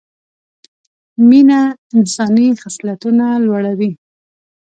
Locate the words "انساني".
1.97-2.47